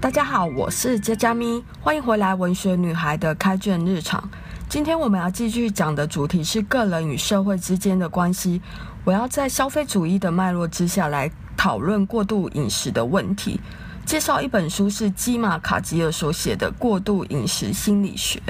[0.00, 4.30] 大家好，我是佳佳咪，欢迎回来文学女孩的开卷日常。
[4.66, 8.62] 今天我们要继续讲的主题是个人与社会之间的关系。
[9.04, 13.60] 我要在消费主义的脉络之下来讨论过度饮食的问题。
[14.06, 18.40] 介绍一本书是基马卡吉尔所写的《过度饮食心理学》。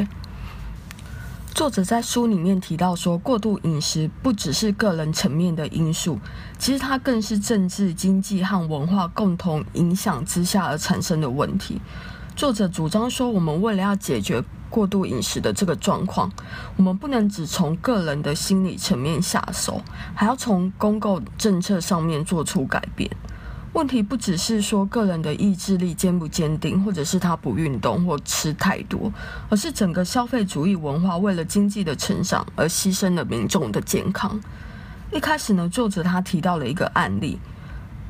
[1.61, 6.19] 作者在书里面提到说，过度饮食不只是个人层面的因素，
[6.59, 11.79] 其实它更是政治、经济和文化共同影响之下而产生的问题。
[12.35, 16.33] 作者主张说，我们为了要解决过度饮食的这个状况，
[16.79, 19.83] 我们不能只从个人的心理层面下手，
[20.15, 23.11] 还要从公共政策上面做出改变。
[23.73, 29.13] 问题不只是说个人的意志力坚不坚定，或者是他不运动或吃太多，
[29.49, 34.39] 而是整个消费主义文化为了经济的成长而牺牲了民众的健康。
[35.13, 37.39] 一开始呢，作者他提到了一个案例，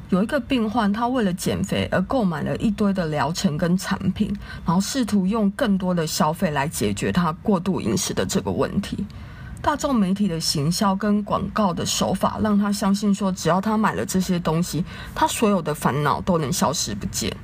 [0.08, 9.04] 有一个病患他为了减肥而购买了一堆的疗程跟产品，然后试图用更多的消费来解决他过度饮食的这个问题。
[9.62, 17.34] 大众媒体的行销跟广告的手法，让他相信说，只要他买了这些东西，他所有的烦恼都能消失不见。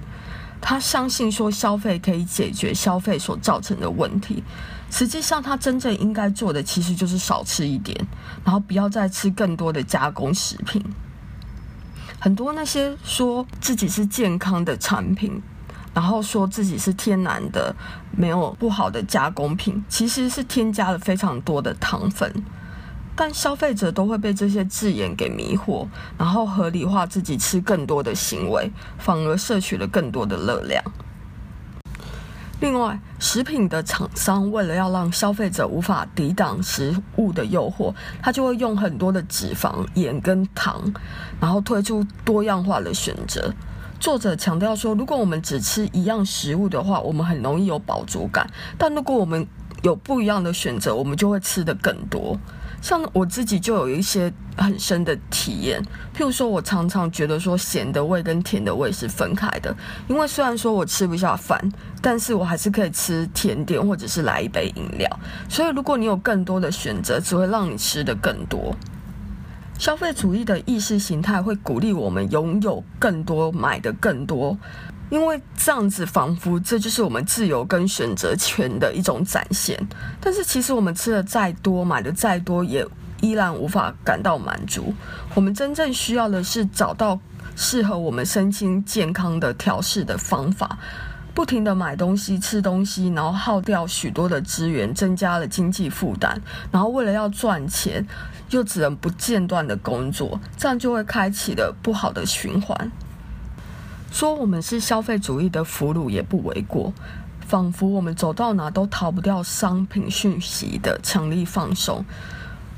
[0.61, 4.43] 他相信说，消费可以解决消费所造成的问题。
[4.91, 7.95] 实际上，他真正应该做的，其实就是少吃一点，
[8.43, 10.83] 然后不要再吃更多的加工食品。
[12.19, 15.43] 很多那些说自己是健康的产品。
[15.97, 17.75] 然后说自己是天然的，
[18.15, 22.31] 没有不好的加工品，其实是添加了非常多的糖分。
[23.15, 25.89] 但消费者都会被这些字眼给迷惑，
[26.19, 30.85] 然后合理化自己吃更多的行为，反而摄取了更多的热量。
[32.61, 40.93] 另外，食品的厂商为了要让消费者无法抵挡食物的诱惑，他就会用很多的脂肪、盐跟糖，
[41.41, 43.51] 然后推出多样化的选择。
[43.99, 48.47] 作者强调说，如果我们只吃一样食物的话，我们很容易有饱足感；
[48.79, 49.47] 但如果我们
[49.83, 52.39] 有不一样的选择，我们就会吃得更多。
[52.83, 55.83] 像我自己就有一些很深的体验，
[56.15, 59.75] 譬如说，我常常觉得说咸的味跟甜的味是分开的，
[60.07, 61.59] 因为虽然说我吃不下饭，
[62.01, 65.09] 但是我还是可以吃甜点或者是来一杯饮料。
[65.49, 68.77] 所以，如果你有更多的选择，只会让你吃得更多。
[69.79, 74.57] 消费主义的意识形态会鼓励我们拥有更多，买的更多，
[75.11, 79.79] 因为这样子仿佛这就是我们自由跟选择权的一种展现。
[80.21, 82.87] 但是其实我们吃的再多，买的再多，也
[83.21, 84.93] 依然无法感到满足。
[85.35, 87.19] 我们真正需要的是找到
[87.55, 90.79] 适合我们身心健康的调试的方法。
[91.37, 96.41] 不停地买东西、吃东西，然后耗掉许多的资源，增加了经济负担。
[96.73, 98.07] 然后为了要赚钱，
[98.49, 102.91] 又只能不间断的工作，这样就会开启了不好的循环。
[104.11, 106.91] 说我们是消费主义的俘虏也不为过，
[107.47, 112.03] 仿佛我们走到哪都逃不掉商品讯息的强力放送。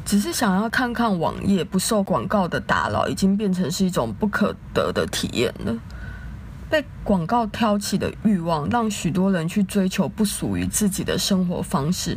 [0.04, 5.76] 只是想要看看网页，不受广告的打扰，已经变成是一种不可得的体验了。
[6.70, 12.16] 被广告挑起的欲望，让许多人去追求不属于自己的生活方式。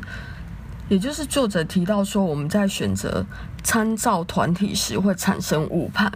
[0.89, 3.25] 也就是作者提到说，我们在选择
[3.63, 6.11] 参照团体时会产生误判。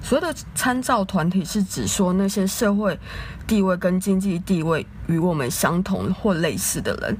[0.00, 2.98] 所谓的参照团体，是指说那些社会
[3.46, 7.16] 地位跟经济地位与我们相同或类似的人。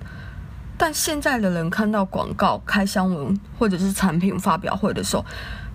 [0.77, 5.25] 但现在的人看到广告、开箱文或者是产品发表会的时候，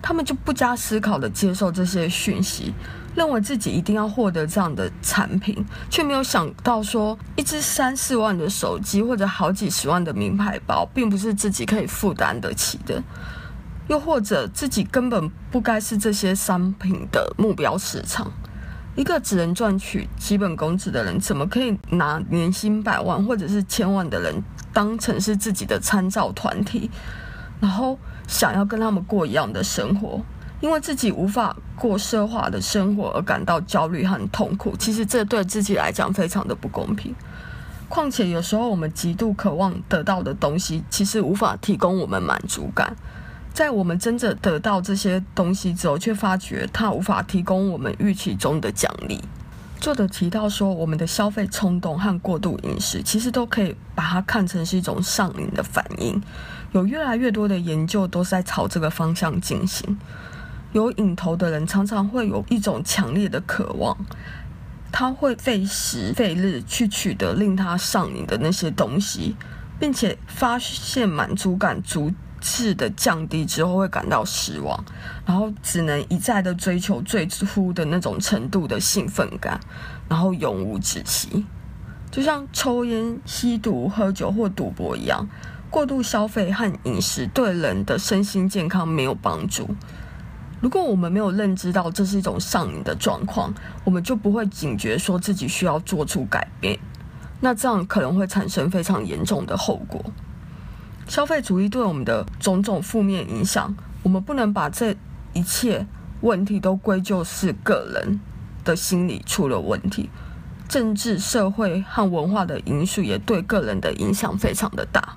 [0.02, 2.74] 他们就不加思考地接受这些讯息。
[3.14, 13.02] 认为自己一定要获得这样的产品，却没有想到说，一支三四万的手机或者好几十万的名牌包，并不是自己可以负担得起的。
[13.88, 18.30] 又或者自己根本不该是这些商品的目标市场。
[18.94, 24.42] 一个只能赚取基本工资的人，怎么可以拿年薪百万或者是千万的人
[24.72, 26.90] 当成是自己的参照团体，
[27.60, 27.98] 然后
[28.28, 30.20] 想要跟他们过一样的生活？
[30.60, 37.14] 因为自己无法过奢华的生活而感到焦虑和痛苦，其实这对自己来讲非常的不公平。
[37.88, 42.94] 况且有时候我们极度渴望得到的东西，其实无法提供我们满足感。
[43.52, 49.20] 在我们真正得到这些东西之后，却发觉它无法提供我们预期中的奖励。
[49.80, 56.22] 作者提到说，我们的消费冲动和过度饮食，其实都可以把它看成是一种上瘾的反应。
[56.72, 59.98] 有越来越多的研究都是在朝这个方向进行。
[60.72, 63.96] 有瘾头的人常常会有一种强烈的渴望，
[64.92, 69.34] 他会费时费日去取得令他上瘾的那些东西，
[69.78, 74.84] 并且发现满足感逐次的降低之后会感到失望，
[75.26, 79.58] 然后只能一再的追求最初的那种程度的兴奋感，
[80.08, 81.44] 然后永无止息。
[82.10, 85.28] 就像抽烟、吸毒、喝酒或赌博一样，
[85.68, 89.68] 过度消费和饮食对人的身心健康没有帮助。
[90.60, 93.52] 如果我们没有认知到这是一种上瘾的状况，
[93.82, 96.78] 我们就不会警觉说自己需要做出改变。
[97.40, 100.04] 那这样可能会产生非常严重的后果。
[101.08, 104.94] 消费主义对我们的种种负面影响，我们不能把这
[105.32, 105.86] 一切
[106.20, 108.20] 问题都归咎是个人
[108.62, 110.10] 的心理出了问题。
[110.68, 115.16] 政治、社会和文化的因素也对个人的影响非常的大。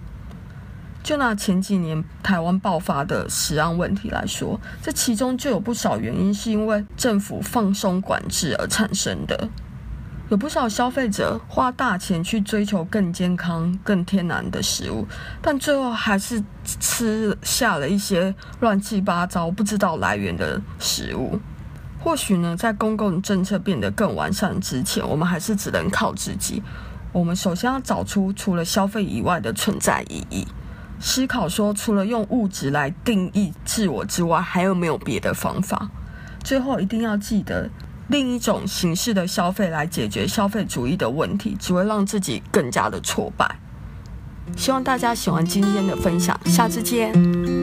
[1.03, 9.49] 就拿前几年台湾爆发的食安问题来说，这其中就有不少原因是因为政府放松管制而产生的。
[10.29, 15.05] 有不少消费者花大钱去追求更健康、更天然的食物，
[15.41, 16.41] 但最后还是
[16.79, 21.37] 吃下了一些乱七八糟、不知道来源的食物。
[21.99, 26.63] 或许呢，在公共政策变得更完善之前，我们还是只能靠自己。
[27.11, 30.47] 我们首先要找出除了消费以外的存在意义。
[31.05, 35.89] 思考说，除了用物质来定义自我之外，还有没有别的方法？
[36.41, 37.69] 最后一定要记得，
[38.07, 43.59] 另一种形式的消费来解决消费主义的问题，只会让自己更加的挫败。
[44.55, 47.62] 希望大家喜欢今天的分享，下次见。